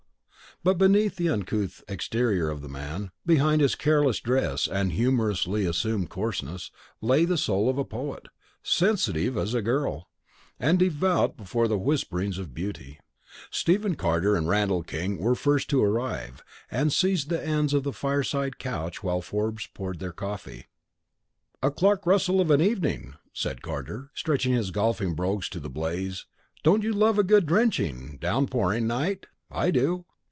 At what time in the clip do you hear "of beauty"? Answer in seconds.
12.37-12.99